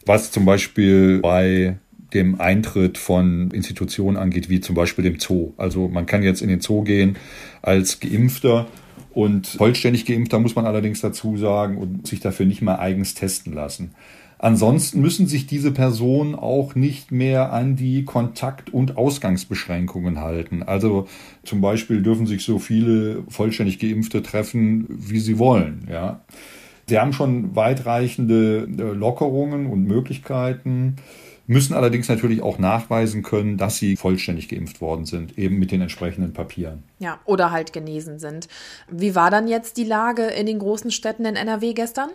was 0.06 0.30
zum 0.30 0.46
Beispiel 0.46 1.20
bei 1.20 1.76
dem 2.14 2.40
Eintritt 2.40 2.98
von 2.98 3.50
Institutionen 3.50 4.16
angeht, 4.16 4.48
wie 4.48 4.60
zum 4.60 4.74
Beispiel 4.74 5.04
dem 5.04 5.18
Zoo. 5.18 5.52
Also 5.56 5.88
man 5.88 6.06
kann 6.06 6.22
jetzt 6.22 6.42
in 6.42 6.48
den 6.48 6.60
Zoo 6.60 6.82
gehen 6.82 7.16
als 7.60 8.00
Geimpfter 8.00 8.66
und 9.12 9.46
vollständig 9.46 10.06
Geimpfter 10.06 10.38
muss 10.38 10.54
man 10.54 10.66
allerdings 10.66 11.00
dazu 11.00 11.36
sagen 11.36 11.76
und 11.76 12.06
sich 12.06 12.20
dafür 12.20 12.46
nicht 12.46 12.62
mehr 12.62 12.78
eigens 12.80 13.14
testen 13.14 13.52
lassen. 13.52 13.94
Ansonsten 14.42 15.00
müssen 15.00 15.28
sich 15.28 15.46
diese 15.46 15.70
Personen 15.70 16.34
auch 16.34 16.74
nicht 16.74 17.12
mehr 17.12 17.52
an 17.52 17.76
die 17.76 18.04
Kontakt- 18.04 18.74
und 18.74 18.96
Ausgangsbeschränkungen 18.96 20.20
halten. 20.20 20.64
Also 20.64 21.06
zum 21.44 21.60
Beispiel 21.60 22.02
dürfen 22.02 22.26
sich 22.26 22.44
so 22.44 22.58
viele 22.58 23.22
vollständig 23.28 23.78
Geimpfte 23.78 24.20
treffen, 24.20 24.86
wie 24.88 25.20
sie 25.20 25.38
wollen. 25.38 25.86
Ja. 25.88 26.24
Sie 26.88 26.98
haben 26.98 27.12
schon 27.12 27.54
weitreichende 27.54 28.66
äh, 28.66 28.82
Lockerungen 28.92 29.66
und 29.66 29.84
Möglichkeiten, 29.84 30.96
müssen 31.46 31.74
allerdings 31.74 32.08
natürlich 32.08 32.42
auch 32.42 32.58
nachweisen 32.58 33.22
können, 33.22 33.58
dass 33.58 33.76
sie 33.76 33.94
vollständig 33.94 34.48
geimpft 34.48 34.80
worden 34.80 35.04
sind, 35.04 35.38
eben 35.38 35.60
mit 35.60 35.70
den 35.70 35.82
entsprechenden 35.82 36.32
Papieren. 36.32 36.82
Ja, 36.98 37.20
oder 37.26 37.52
halt 37.52 37.72
genesen 37.72 38.18
sind. 38.18 38.48
Wie 38.90 39.14
war 39.14 39.30
dann 39.30 39.46
jetzt 39.46 39.76
die 39.76 39.84
Lage 39.84 40.24
in 40.24 40.46
den 40.46 40.58
großen 40.58 40.90
Städten 40.90 41.26
in 41.26 41.36
NRW 41.36 41.74
gestern? 41.74 42.10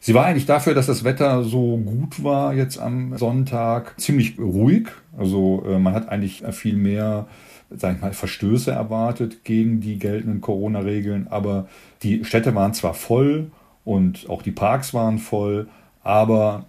Sie 0.00 0.14
war 0.14 0.26
eigentlich 0.26 0.46
dafür, 0.46 0.74
dass 0.74 0.86
das 0.86 1.04
Wetter 1.04 1.42
so 1.42 1.78
gut 1.78 2.22
war 2.22 2.54
jetzt 2.54 2.78
am 2.78 3.16
Sonntag, 3.16 3.98
ziemlich 3.98 4.38
ruhig. 4.38 4.88
Also 5.16 5.64
äh, 5.66 5.78
man 5.78 5.94
hat 5.94 6.08
eigentlich 6.08 6.44
viel 6.52 6.76
mehr 6.76 7.26
sag 7.70 7.96
ich 7.96 8.02
mal, 8.02 8.12
Verstöße 8.12 8.70
erwartet 8.70 9.44
gegen 9.44 9.80
die 9.80 9.98
geltenden 9.98 10.40
Corona-Regeln. 10.40 11.28
Aber 11.28 11.68
die 12.02 12.24
Städte 12.24 12.54
waren 12.54 12.74
zwar 12.74 12.94
voll 12.94 13.50
und 13.84 14.28
auch 14.28 14.42
die 14.42 14.52
Parks 14.52 14.94
waren 14.94 15.18
voll, 15.18 15.68
aber 16.02 16.64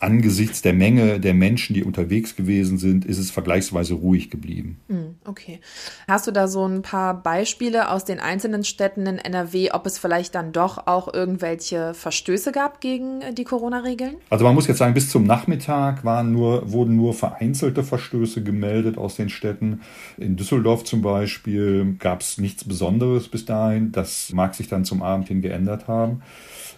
angesichts 0.00 0.62
der 0.62 0.72
Menge 0.72 1.18
der 1.18 1.34
Menschen, 1.34 1.74
die 1.74 1.82
unterwegs 1.82 2.36
gewesen 2.36 2.78
sind, 2.78 3.04
ist 3.04 3.18
es 3.18 3.30
vergleichsweise 3.30 3.94
ruhig 3.94 4.30
geblieben. 4.30 4.78
Hm, 4.88 5.16
okay. 5.24 5.60
Hast 6.06 6.26
du 6.26 6.30
da 6.30 6.46
so 6.46 6.64
ein 6.66 6.82
paar 6.82 7.20
Beispiele 7.20 7.90
aus 7.90 8.04
den 8.04 8.20
einzelnen 8.20 8.64
Städten 8.64 9.06
in 9.06 9.18
NRW, 9.18 9.72
ob 9.72 9.86
es 9.86 9.98
vielleicht 9.98 10.34
dann 10.34 10.52
doch 10.52 10.86
auch 10.86 11.12
irgendwelche 11.12 11.94
Verstöße 11.94 12.52
gab 12.52 12.80
gegen 12.80 13.20
die 13.34 13.44
Corona-Regeln? 13.44 14.16
Also 14.30 14.44
man 14.44 14.54
muss 14.54 14.68
jetzt 14.68 14.78
sagen, 14.78 14.94
bis 14.94 15.10
zum 15.10 15.24
Nachmittag 15.24 16.04
waren 16.04 16.32
nur, 16.32 16.70
wurden 16.70 16.94
nur 16.94 17.12
vereinzelte 17.12 17.82
Verstöße 17.82 18.42
gemeldet 18.42 18.98
aus 18.98 19.16
den 19.16 19.28
Städten. 19.28 19.80
In 20.16 20.36
Düsseldorf 20.36 20.84
zum 20.84 21.02
Beispiel 21.02 21.96
gab 21.98 22.20
es 22.20 22.38
nichts 22.38 22.64
Besonderes 22.64 23.28
bis 23.28 23.44
dahin. 23.44 23.90
Das 23.90 24.32
mag 24.32 24.54
sich 24.54 24.68
dann 24.68 24.84
zum 24.84 25.02
Abend 25.02 25.26
hin 25.26 25.42
geändert 25.42 25.88
haben. 25.88 26.22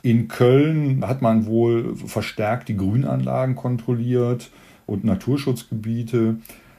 In 0.02 0.28
Köln 0.28 1.06
hat 1.06 1.20
man 1.20 1.46
wohl 1.46 1.94
verstärkt 1.96 2.68
die 2.68 2.76
Grünanlagen 2.76 3.54
kontrolliert 3.54 4.50
und 4.86 5.04
Naturschutzgebiete. 5.04 6.36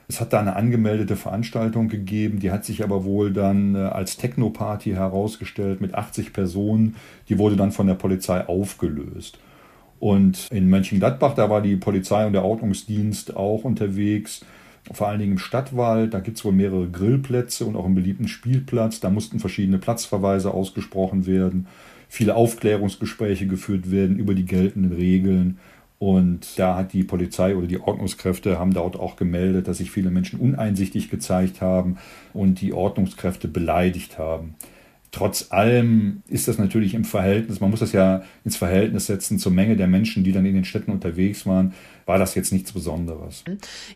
Es 0.07 0.19
hat 0.19 0.33
da 0.33 0.39
eine 0.39 0.55
angemeldete 0.55 1.15
Veranstaltung 1.15 1.87
gegeben, 1.87 2.39
die 2.39 2.51
hat 2.51 2.65
sich 2.65 2.83
aber 2.83 3.05
wohl 3.05 3.31
dann 3.31 3.75
äh, 3.75 3.77
als 3.77 4.17
Techno-Party 4.17 4.91
herausgestellt 4.91 5.79
mit 5.79 5.93
80 5.93 6.33
Personen. 6.33 6.95
Die 7.29 7.37
wurde 7.37 7.55
dann 7.55 7.71
von 7.71 7.87
der 7.87 7.93
Polizei 7.93 8.45
aufgelöst. 8.45 9.39
Und 10.01 10.47
in 10.51 10.67
Mönchengladbach, 10.69 11.35
da 11.35 11.49
war 11.49 11.61
die 11.61 11.75
Polizei 11.75 12.25
und 12.25 12.33
der 12.33 12.43
Ordnungsdienst 12.43 13.37
auch 13.37 13.63
unterwegs, 13.63 14.43
vor 14.91 15.07
allen 15.07 15.19
Dingen 15.19 15.33
im 15.33 15.38
Stadtwald. 15.38 16.13
Da 16.13 16.19
gibt 16.19 16.38
es 16.38 16.45
wohl 16.45 16.53
mehrere 16.53 16.88
Grillplätze 16.89 17.65
und 17.65 17.75
auch 17.75 17.85
einen 17.85 17.95
beliebten 17.95 18.27
Spielplatz. 18.27 19.00
Da 19.00 19.09
mussten 19.09 19.39
verschiedene 19.39 19.77
Platzverweise 19.77 20.51
ausgesprochen 20.51 21.25
werden 21.25 21.67
viele 22.11 22.35
Aufklärungsgespräche 22.35 23.47
geführt 23.47 23.89
werden 23.89 24.19
über 24.19 24.35
die 24.35 24.43
geltenden 24.43 24.91
Regeln. 24.91 25.59
Und 25.97 26.59
da 26.59 26.75
hat 26.75 26.91
die 26.91 27.05
Polizei 27.05 27.55
oder 27.55 27.67
die 27.67 27.79
Ordnungskräfte 27.79 28.59
haben 28.59 28.73
dort 28.73 29.00
auch 29.00 29.15
gemeldet, 29.15 29.69
dass 29.69 29.77
sich 29.77 29.91
viele 29.91 30.11
Menschen 30.11 30.38
uneinsichtig 30.38 31.09
gezeigt 31.09 31.61
haben 31.61 32.00
und 32.33 32.59
die 32.59 32.73
Ordnungskräfte 32.73 33.47
beleidigt 33.47 34.17
haben. 34.17 34.55
Trotz 35.12 35.51
allem 35.51 36.24
ist 36.30 36.48
das 36.48 36.58
natürlich 36.58 36.94
im 36.94 37.03
Verhältnis, 37.03 37.60
man 37.60 37.70
muss 37.70 37.82
das 37.82 37.91
ja 37.91 38.24
ins 38.46 38.56
Verhältnis 38.56 39.08
setzen 39.08 39.39
zur 39.39 39.51
Menge 39.51 39.75
der 39.75 39.88
Menschen, 39.88 40.24
die 40.24 40.32
dann 40.32 40.46
in 40.46 40.56
den 40.56 40.63
Städten 40.63 40.89
unterwegs 40.89 41.46
waren, 41.46 41.74
war 42.06 42.18
das 42.18 42.34
jetzt 42.34 42.53
nichts 42.53 42.72
Besonderes. 42.72 43.44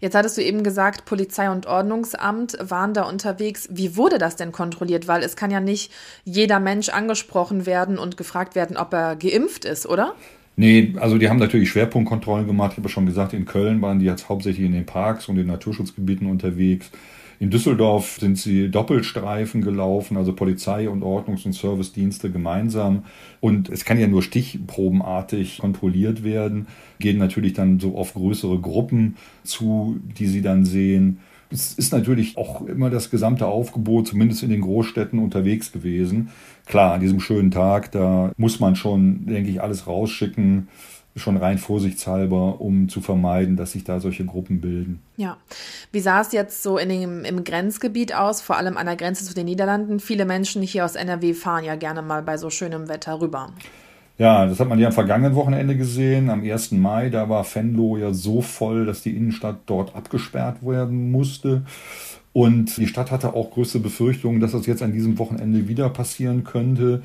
Jetzt 0.02 0.14
hattest 0.14 0.38
du 0.38 0.44
eben 0.44 0.64
gesagt, 0.64 1.06
Polizei 1.06 1.50
und 1.50 1.68
Ordnungsamt 1.68 2.58
waren 2.60 2.94
da 2.94 3.04
unterwegs. 3.04 3.70
Wie 3.72 3.96
wurde 3.96 4.18
das 4.18 4.36
denn 4.36 4.52
kontrolliert? 4.52 5.08
Weil 5.08 5.24
es 5.24 5.38
kann 5.38 5.52
ja 5.52 5.62
nicht 5.62 5.90
jeder 6.26 6.60
Mensch 6.60 6.90
angesprochen 6.90 7.66
werden 7.66 7.98
und 7.98 8.18
gefragt 8.18 8.56
werden, 8.56 8.76
ob 8.76 8.94
er 8.94 9.16
geimpft 9.16 9.64
ist, 9.64 9.86
oder? 9.86 10.16
Nee, 10.58 10.96
also 11.00 11.18
die 11.18 11.30
haben 11.30 11.40
natürlich 11.40 11.70
Schwerpunktkontrollen 11.70 12.46
gemacht. 12.46 12.74
Ich 12.74 12.78
habe 12.78 12.90
schon 12.90 13.06
gesagt, 13.06 13.32
in 13.34 13.46
Köln 13.46 13.82
waren 13.82 14.00
die 14.00 14.06
jetzt 14.06 14.28
hauptsächlich 14.28 14.66
in 14.66 14.74
den 14.74 14.86
Parks 14.86 15.30
und 15.30 15.38
in 15.38 15.48
Naturschutzgebieten 15.48 16.28
unterwegs. 16.28 16.92
In 17.39 17.50
Düsseldorf 17.50 18.18
sind 18.20 18.38
sie 18.38 18.70
Doppelstreifen 18.70 19.62
gelaufen, 19.62 20.18
also 20.18 20.34
Polizei 20.34 20.89
und 20.89 21.04
Ordnungs- 21.04 21.46
und 21.46 21.54
Servicedienste 21.54 22.32
gemeinsam. 22.32 23.04
Und 23.42 23.70
es 23.70 23.84
kann 23.84 24.00
ja 24.00 24.08
nur 24.08 24.24
stichprobenartig 24.24 25.60
kontrolliert 25.60 26.24
werden, 26.24 26.68
gehen 27.00 27.18
natürlich 27.18 27.54
dann 27.54 27.80
so 27.80 27.98
auf 27.98 28.13
größere 28.13 28.60
Gruppen 28.60 29.15
zu, 29.44 30.00
die 30.18 30.27
sie 30.27 30.42
dann 30.42 30.65
sehen. 30.65 31.20
Es 31.51 31.74
ist 31.74 31.94
natürlich 31.94 32.38
auch 32.38 32.65
immer 32.65 32.89
das 32.89 33.12
gesamte 33.12 33.48
Aufgebot, 33.48 34.08
zumindest 34.08 34.44
in 34.44 34.50
den 34.50 34.62
Großstädten, 34.62 35.20
unterwegs 35.20 35.72
gewesen. 35.72 36.30
Klar, 36.65 36.94
an 36.94 37.01
diesem 37.01 37.20
schönen 37.20 37.51
Tag, 37.51 37.92
da 37.92 38.32
muss 38.38 38.60
man 38.60 38.75
schon, 38.75 39.27
denke 39.27 39.51
ich, 39.51 39.62
alles 39.62 39.88
rausschicken 39.88 40.68
schon 41.16 41.38
rein 41.38 41.58
vorsichtshalber, 41.58 42.60
um 42.60 42.90
zu 42.90 43.00
vermeiden, 43.00 43.56
dass 43.56 43.72
sich 43.72 43.86
da 43.86 44.00
solche 44.00 44.26
Gruppen 44.26 44.60
bilden. 44.60 45.02
Ja. 45.16 45.38
Wie 45.92 46.02
sah 46.02 46.22
es 46.22 46.34
jetzt 46.34 46.62
so 46.62 46.78
in 46.78 46.90
dem, 46.90 47.24
im 47.24 47.44
Grenzgebiet 47.44 48.14
aus, 48.14 48.42
vor 48.42 48.58
allem 48.58 48.76
an 48.76 48.86
der 48.86 48.98
Grenze 48.98 49.24
zu 49.24 49.34
den 49.34 49.46
Niederlanden? 49.46 50.00
Viele 50.00 50.26
Menschen 50.26 50.62
hier 50.62 50.84
aus 50.84 50.96
NRW 50.96 51.34
fahren 51.34 51.64
ja 51.64 51.76
gerne 51.76 52.02
mal 52.02 52.22
bei 52.22 52.38
so 52.38 52.50
schönem 52.50 52.90
Wetter 52.90 53.22
rüber. 53.22 53.54
Ja, 54.18 54.46
das 54.46 54.60
hat 54.60 54.70
man 54.70 54.80
ja 54.80 54.88
am 54.88 54.94
vergangenen 54.94 55.36
Wochenende 55.36 55.76
gesehen. 55.76 56.30
Am 56.30 56.44
1. 56.44 56.72
Mai, 56.72 57.10
da 57.10 57.28
war 57.28 57.46
Venlo 57.46 57.98
ja 57.98 58.14
so 58.14 58.42
voll, 58.42 58.86
dass 58.86 59.02
die 59.02 59.16
Innenstadt 59.16 59.60
dort 59.66 59.96
abgesperrt 59.96 60.66
werden 60.66 61.12
musste. 61.12 61.64
Und 62.32 62.78
die 62.78 62.88
Stadt 62.88 63.12
hatte 63.12 63.34
auch 63.34 63.52
größte 63.52 63.80
Befürchtungen, 63.80 64.42
dass 64.42 64.52
das 64.52 64.66
jetzt 64.66 64.84
an 64.84 64.92
diesem 64.92 65.18
Wochenende 65.20 65.70
wieder 65.70 65.90
passieren 65.90 66.44
könnte. 66.44 67.02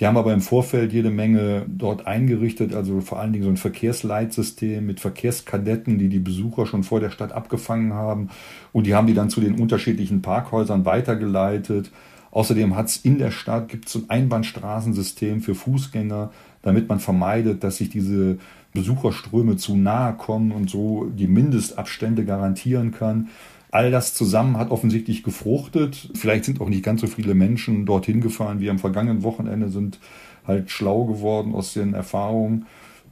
Die 0.00 0.06
haben 0.06 0.16
aber 0.16 0.32
im 0.32 0.40
Vorfeld 0.40 0.92
jede 0.92 1.10
Menge 1.10 1.66
dort 1.68 2.06
eingerichtet, 2.06 2.74
also 2.74 3.00
vor 3.00 3.20
allen 3.20 3.32
Dingen 3.32 3.44
so 3.44 3.50
ein 3.50 3.56
Verkehrsleitsystem 3.56 4.84
mit 4.84 4.98
Verkehrskadetten, 4.98 5.98
die 5.98 6.08
die 6.08 6.18
Besucher 6.18 6.66
schon 6.66 6.82
vor 6.82 6.98
der 6.98 7.10
Stadt 7.10 7.30
abgefangen 7.30 7.92
haben. 7.92 8.30
Und 8.72 8.86
die 8.86 8.94
haben 8.94 9.06
die 9.06 9.14
dann 9.14 9.30
zu 9.30 9.40
den 9.40 9.60
unterschiedlichen 9.60 10.20
Parkhäusern 10.20 10.84
weitergeleitet. 10.84 11.92
Außerdem 12.32 12.74
hat 12.74 12.86
es 12.86 12.96
in 12.96 13.18
der 13.18 13.30
Stadt 13.30 13.68
gibt 13.68 13.88
so 13.88 14.00
ein 14.00 14.10
Einbahnstraßensystem 14.10 15.40
für 15.40 15.54
Fußgänger, 15.54 16.32
damit 16.62 16.88
man 16.88 16.98
vermeidet, 16.98 17.62
dass 17.62 17.76
sich 17.76 17.90
diese 17.90 18.38
Besucherströme 18.72 19.56
zu 19.56 19.76
nahe 19.76 20.14
kommen 20.14 20.50
und 20.50 20.68
so 20.68 21.06
die 21.16 21.28
Mindestabstände 21.28 22.24
garantieren 22.24 22.90
kann. 22.90 23.28
All 23.74 23.90
das 23.90 24.14
zusammen 24.14 24.56
hat 24.56 24.70
offensichtlich 24.70 25.24
gefruchtet. 25.24 26.08
Vielleicht 26.14 26.44
sind 26.44 26.60
auch 26.60 26.68
nicht 26.68 26.84
ganz 26.84 27.00
so 27.00 27.08
viele 27.08 27.34
Menschen 27.34 27.86
dorthin 27.86 28.20
gefahren 28.20 28.60
wie 28.60 28.70
am 28.70 28.78
vergangenen 28.78 29.24
Wochenende, 29.24 29.68
sind 29.68 29.98
halt 30.46 30.70
schlau 30.70 31.06
geworden 31.06 31.56
aus 31.56 31.72
den 31.72 31.92
Erfahrungen. 31.92 32.66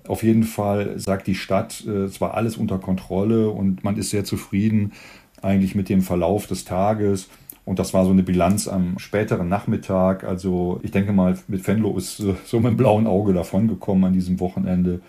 Auf 0.07 0.23
jeden 0.23 0.45
Fall 0.45 1.01
sagt 1.01 1.27
die 1.27 1.35
Stadt, 1.35 1.83
äh, 1.85 2.05
es 2.05 2.21
war 2.21 2.35
alles 2.35 2.57
unter 2.57 2.79
Kontrolle 2.79 3.51
und 3.51 3.83
man 3.83 3.97
ist 3.97 4.11
sehr 4.11 4.25
zufrieden 4.25 4.93
eigentlich 5.43 5.75
mit 5.75 5.89
dem 5.89 6.01
Verlauf 6.01 6.47
des 6.47 6.65
Tages. 6.65 7.29
Und 7.65 7.81
das 7.81 7.93
war 7.93 8.05
so 8.05 8.13
eine 8.13 8.23
Bilanz 8.23 8.69
am 8.69 9.01
späteren 9.01 9.49
Nachmittag. 9.49 10.23
Also 10.23 10.79
ich 10.85 10.93
denke 10.93 11.13
mal, 11.13 11.37
mit 11.49 11.63
Fenlo 11.63 11.99
ist 11.99 12.19
so 12.45 12.61
mit 12.61 12.71
dem 12.71 12.77
blauen 12.77 13.09
Auge 13.09 13.33
davongekommen 13.33 14.05
an 14.05 14.13
diesem 14.13 14.39
Wochenende. 14.39 15.01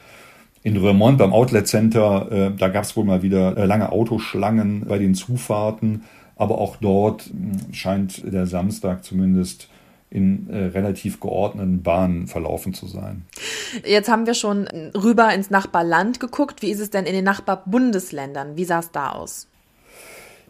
In 0.63 0.77
Remont 0.77 1.17
beim 1.17 1.33
Outlet 1.33 1.67
Center, 1.67 2.31
äh, 2.31 2.51
da 2.57 2.69
gab 2.69 2.85
es 2.85 2.95
wohl 2.95 3.03
mal 3.03 3.21
wieder 3.21 3.57
äh, 3.57 3.65
lange 3.65 3.91
Autoschlangen 3.91 4.85
bei 4.87 4.97
den 4.97 5.13
Zufahrten. 5.13 6.03
Aber 6.37 6.57
auch 6.57 6.77
dort 6.77 7.27
äh, 7.27 7.73
scheint 7.73 8.23
der 8.31 8.47
Samstag 8.47 9.03
zumindest 9.03 9.67
in 10.09 10.49
äh, 10.49 10.65
relativ 10.65 11.19
geordneten 11.19 11.81
Bahnen 11.81 12.27
verlaufen 12.27 12.73
zu 12.73 12.87
sein. 12.87 13.25
Jetzt 13.83 14.09
haben 14.09 14.25
wir 14.25 14.35
schon 14.35 14.67
rüber 14.95 15.33
ins 15.33 15.49
Nachbarland 15.49 16.19
geguckt. 16.19 16.61
Wie 16.61 16.69
ist 16.71 16.79
es 16.79 16.91
denn 16.91 17.05
in 17.05 17.13
den 17.13 17.25
Nachbarbundesländern? 17.25 18.55
Wie 18.55 18.63
sah 18.63 18.79
es 18.79 18.91
da 18.91 19.09
aus? 19.09 19.47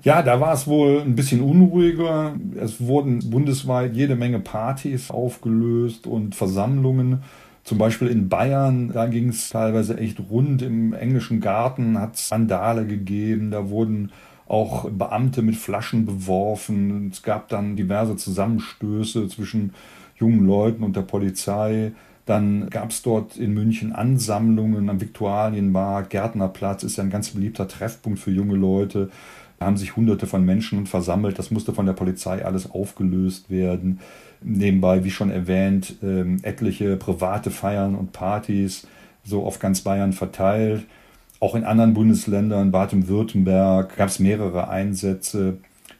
Ja, 0.03 0.21
da 0.21 0.41
war 0.41 0.53
es 0.53 0.67
wohl 0.67 0.99
ein 0.99 1.15
bisschen 1.15 1.41
unruhiger. 1.41 2.35
Es 2.59 2.81
wurden 2.81 3.29
bundesweit 3.29 3.95
jede 3.95 4.17
Menge 4.17 4.41
Partys 4.41 5.09
aufgelöst 5.09 6.07
und 6.07 6.35
Versammlungen. 6.35 7.23
Zum 7.63 7.77
Beispiel 7.77 8.09
in 8.09 8.27
Bayern, 8.27 8.91
da 8.91 9.05
ging 9.05 9.29
es 9.29 9.49
teilweise 9.49 9.97
echt 9.97 10.19
rund. 10.29 10.61
Im 10.61 10.93
englischen 10.93 11.39
Garten 11.39 11.97
hat 11.97 12.15
es 12.15 12.27
Skandale 12.27 12.85
gegeben. 12.85 13.51
Da 13.51 13.69
wurden 13.69 14.11
auch 14.47 14.89
Beamte 14.89 15.41
mit 15.41 15.55
Flaschen 15.55 16.05
beworfen. 16.05 17.09
Es 17.11 17.23
gab 17.23 17.47
dann 17.47 17.75
diverse 17.77 18.17
Zusammenstöße 18.17 19.29
zwischen 19.29 19.73
jungen 20.17 20.45
Leuten 20.45 20.83
und 20.83 20.95
der 20.95 21.03
Polizei. 21.03 21.93
Dann 22.25 22.69
gab 22.69 22.91
es 22.91 23.01
dort 23.01 23.37
in 23.37 23.53
München 23.53 23.93
Ansammlungen 23.93 24.89
am 24.89 24.99
Viktualienmarkt. 24.99 26.09
Gärtnerplatz 26.09 26.83
ist 26.83 26.97
ja 26.97 27.03
ein 27.03 27.09
ganz 27.09 27.29
beliebter 27.31 27.67
Treffpunkt 27.67 28.19
für 28.19 28.31
junge 28.31 28.55
Leute. 28.55 29.09
Haben 29.63 29.77
sich 29.77 29.95
hunderte 29.95 30.27
von 30.27 30.45
Menschen 30.45 30.85
versammelt. 30.85 31.39
Das 31.39 31.51
musste 31.51 31.73
von 31.73 31.85
der 31.85 31.93
Polizei 31.93 32.43
alles 32.45 32.69
aufgelöst 32.69 33.49
werden. 33.49 33.99
Nebenbei, 34.41 35.03
wie 35.03 35.11
schon 35.11 35.31
erwähnt, 35.31 35.95
ähm, 36.03 36.39
etliche 36.43 36.97
private 36.97 37.51
Feiern 37.51 37.95
und 37.95 38.11
Partys 38.11 38.87
so 39.23 39.45
auf 39.45 39.59
ganz 39.59 39.81
Bayern 39.81 40.13
verteilt. 40.13 40.85
Auch 41.39 41.55
in 41.55 41.63
anderen 41.63 41.93
Bundesländern, 41.93 42.71
Baden-Württemberg, 42.71 43.97
gab 43.97 44.09
es 44.09 44.19
mehrere 44.19 44.69
Einsätze, 44.69 45.57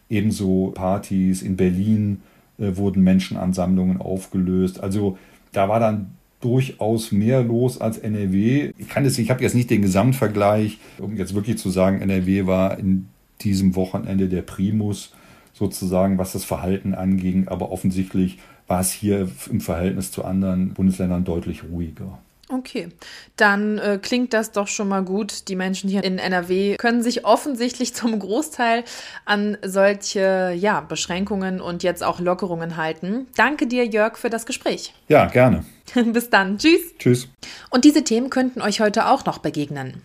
ebenso 0.10 0.72
Partys. 0.75 1.41
In 1.41 1.58
Berlin 1.58 2.22
äh, 2.58 2.75
wurden 2.75 3.03
Menschenansammlungen 3.03 4.00
aufgelöst. 4.00 4.82
Also 4.82 5.17
da 5.51 5.70
war 5.70 5.79
dann 5.79 6.12
durchaus 6.39 7.12
mehr 7.12 7.41
los 7.41 7.79
als 7.79 7.98
NRW. 7.98 8.72
Ich 8.77 8.89
kann 8.89 9.05
jetzt, 9.05 9.17
ich 9.17 9.29
habe 9.29 9.41
jetzt 9.41 9.55
nicht 9.55 9.70
den 9.70 9.82
Gesamtvergleich, 9.82 10.77
um 11.00 11.15
jetzt 11.15 11.36
wirklich 11.36 11.58
zu 11.58 11.70
sagen, 11.70 12.01
NRW 12.01 12.46
war 12.46 12.77
in 12.77 13.08
diesem 13.44 13.76
Wochenende 13.76 14.28
der 14.28 14.42
Primus 14.42 15.14
sozusagen, 15.54 16.18
was 16.18 16.34
das 16.34 16.44
Verhalten 16.44 16.94
anging. 16.94 17.48
Aber 17.48 17.72
offensichtlich 17.72 18.40
war 18.68 18.80
es 18.80 18.92
hier 18.92 19.30
im 19.50 19.62
Verhältnis 19.62 20.12
zu 20.12 20.24
anderen 20.26 20.74
Bundesländern 20.74 21.24
deutlich 21.24 21.64
ruhiger. 21.64 22.20
Okay, 22.50 22.90
dann 23.36 23.78
äh, 23.78 24.00
klingt 24.02 24.34
das 24.34 24.52
doch 24.52 24.68
schon 24.68 24.88
mal 24.88 25.04
gut. 25.04 25.48
Die 25.48 25.56
Menschen 25.56 25.90
hier 25.90 26.03
in 26.03 26.20
NRW 26.20 26.75
können 26.77 27.01
sich 27.01 27.25
offensichtlich 27.25 27.94
zum 27.96 28.20
Großteil 28.20 28.84
an 29.25 29.58
solche 29.64 30.53
ja, 30.56 30.82
Beschränkungen 30.82 31.62
und 31.62 31.84
jetzt 31.84 32.03
auch 32.03 32.20
Lockerungen 32.20 32.77
halten. 32.77 33.27
Danke 33.36 33.66
dir, 33.68 33.86
Jörg, 33.86 34.18
für 34.18 34.29
das 34.29 34.46
Gespräch. 34.46 34.94
Ja, 35.08 35.25
gerne. 35.25 35.64
Bis 36.14 36.29
dann. 36.29 36.58
Tschüss. 36.58 36.82
Tschüss. 37.00 37.27
Und 37.70 37.86
diese 37.86 38.03
Themen 38.03 38.29
könnten 38.29 38.62
euch 38.62 38.82
heute 38.82 39.08
auch 39.08 39.25
noch 39.25 39.40
begegnen. 39.40 40.01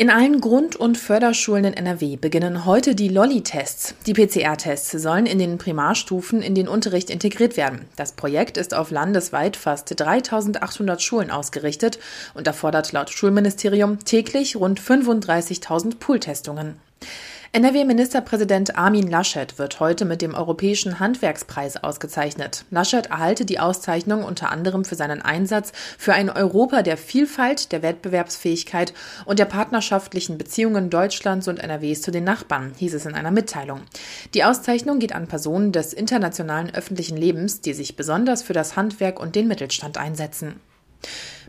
In 0.00 0.08
allen 0.08 0.40
Grund- 0.40 0.76
und 0.76 0.96
Förderschulen 0.96 1.66
in 1.66 1.74
NRW 1.74 2.16
beginnen 2.16 2.64
heute 2.64 2.94
die 2.94 3.10
Lolli-Tests. 3.10 3.94
Die 4.06 4.14
PCR-Tests 4.14 4.92
sollen 4.92 5.26
in 5.26 5.38
den 5.38 5.58
Primarstufen 5.58 6.40
in 6.40 6.54
den 6.54 6.68
Unterricht 6.68 7.10
integriert 7.10 7.58
werden. 7.58 7.84
Das 7.96 8.12
Projekt 8.12 8.56
ist 8.56 8.72
auf 8.72 8.90
landesweit 8.90 9.58
fast 9.58 10.00
3800 10.00 11.02
Schulen 11.02 11.30
ausgerichtet 11.30 11.98
und 12.32 12.46
erfordert 12.46 12.92
laut 12.92 13.10
Schulministerium 13.10 14.02
täglich 14.02 14.56
rund 14.56 14.80
35.000 14.80 15.98
Pooltestungen. 15.98 16.76
NRW-Ministerpräsident 17.52 18.76
Armin 18.76 19.10
Laschet 19.10 19.58
wird 19.58 19.80
heute 19.80 20.04
mit 20.04 20.22
dem 20.22 20.34
Europäischen 20.34 21.00
Handwerkspreis 21.00 21.82
ausgezeichnet. 21.82 22.64
Laschet 22.70 23.06
erhalte 23.06 23.44
die 23.44 23.58
Auszeichnung 23.58 24.22
unter 24.22 24.52
anderem 24.52 24.84
für 24.84 24.94
seinen 24.94 25.20
Einsatz 25.20 25.72
für 25.98 26.12
ein 26.12 26.30
Europa 26.30 26.82
der 26.82 26.96
Vielfalt, 26.96 27.72
der 27.72 27.82
Wettbewerbsfähigkeit 27.82 28.94
und 29.24 29.40
der 29.40 29.46
partnerschaftlichen 29.46 30.38
Beziehungen 30.38 30.90
Deutschlands 30.90 31.48
und 31.48 31.58
NRWs 31.58 32.02
zu 32.02 32.12
den 32.12 32.22
Nachbarn, 32.22 32.72
hieß 32.78 32.94
es 32.94 33.04
in 33.04 33.16
einer 33.16 33.32
Mitteilung. 33.32 33.80
Die 34.32 34.44
Auszeichnung 34.44 35.00
geht 35.00 35.12
an 35.12 35.26
Personen 35.26 35.72
des 35.72 35.92
internationalen 35.92 36.72
öffentlichen 36.72 37.16
Lebens, 37.16 37.62
die 37.62 37.72
sich 37.72 37.96
besonders 37.96 38.44
für 38.44 38.52
das 38.52 38.76
Handwerk 38.76 39.18
und 39.18 39.34
den 39.34 39.48
Mittelstand 39.48 39.98
einsetzen. 39.98 40.60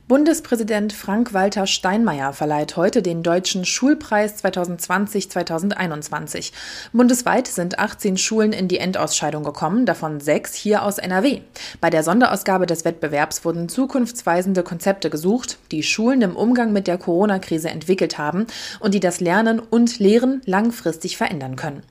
Bundespräsident 0.08 0.94
Frank-Walter 0.94 1.68
Steinmeier 1.68 2.34
verleiht 2.34 2.76
heute 2.76 3.02
den 3.02 3.24
Deutschen 3.24 3.66
Schulpreis 3.66 4.44
2020-2021. 4.44 6.52
Bundesweit 6.92 7.48
sind 7.48 7.80
18 7.80 8.18
Schulen 8.18 8.52
in 8.52 8.68
die 8.68 8.80
Endausscheidung 8.80 9.44
gekommen, 9.44 9.86
davon 9.86 10.20
sechs 10.20 10.54
hier 10.54 10.84
aus 10.84 10.98
NRW. 10.98 11.40
Bei 11.80 11.90
der 11.90 12.04
Sonderausgabe 12.04 12.66
des 12.66 12.84
Wettbewerbs 12.84 13.46
wurden 13.46 13.70
zukunftsweisende 13.70 14.64
Konzepte 14.64 15.10
gesucht, 15.10 15.58
die 15.72 15.84
Schulen 15.84 16.22
im 16.22 16.36
Umgang 16.36 16.74
mit 16.74 16.88
der 16.88 16.98
Corona-Krise 16.98 17.70
entwickelt 17.70 18.18
haben 18.18 18.48
und 18.80 18.94
die 18.94 19.00
das 19.00 19.22
Lernen 19.22 19.60
und 19.60 20.00
Lehren 20.00 20.42
langfristig 20.46 21.16
verändern 21.16 21.56
können. 21.56 21.84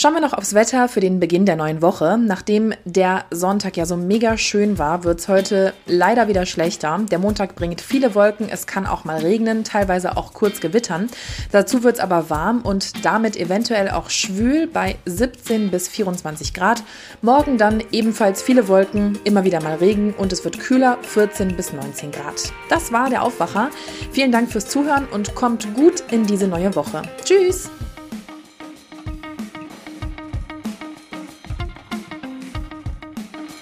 Schauen 0.00 0.14
wir 0.14 0.22
noch 0.22 0.32
aufs 0.32 0.54
Wetter 0.54 0.88
für 0.88 1.00
den 1.00 1.20
Beginn 1.20 1.44
der 1.44 1.56
neuen 1.56 1.82
Woche. 1.82 2.16
Nachdem 2.16 2.72
der 2.86 3.26
Sonntag 3.30 3.76
ja 3.76 3.84
so 3.84 3.98
mega 3.98 4.38
schön 4.38 4.78
war, 4.78 5.04
wird 5.04 5.20
es 5.20 5.28
heute 5.28 5.74
leider 5.84 6.26
wieder 6.26 6.46
schlechter. 6.46 6.98
Der 7.10 7.18
Montag 7.18 7.54
bringt 7.54 7.82
viele 7.82 8.14
Wolken, 8.14 8.48
es 8.48 8.66
kann 8.66 8.86
auch 8.86 9.04
mal 9.04 9.18
regnen, 9.18 9.62
teilweise 9.62 10.16
auch 10.16 10.32
kurz 10.32 10.60
gewittern. 10.60 11.10
Dazu 11.52 11.82
wird 11.82 11.96
es 11.96 12.00
aber 12.00 12.30
warm 12.30 12.62
und 12.62 13.04
damit 13.04 13.36
eventuell 13.36 13.90
auch 13.90 14.08
schwül 14.08 14.66
bei 14.66 14.96
17 15.04 15.70
bis 15.70 15.86
24 15.88 16.54
Grad. 16.54 16.82
Morgen 17.20 17.58
dann 17.58 17.82
ebenfalls 17.92 18.40
viele 18.40 18.68
Wolken, 18.68 19.18
immer 19.24 19.44
wieder 19.44 19.62
mal 19.62 19.74
Regen 19.74 20.14
und 20.16 20.32
es 20.32 20.44
wird 20.44 20.60
kühler, 20.60 20.96
14 21.02 21.56
bis 21.56 21.74
19 21.74 22.10
Grad. 22.10 22.54
Das 22.70 22.90
war 22.90 23.10
der 23.10 23.22
Aufwacher. 23.22 23.68
Vielen 24.12 24.32
Dank 24.32 24.50
fürs 24.50 24.66
Zuhören 24.66 25.06
und 25.12 25.34
kommt 25.34 25.74
gut 25.74 26.02
in 26.10 26.24
diese 26.24 26.48
neue 26.48 26.74
Woche. 26.74 27.02
Tschüss! 27.22 27.68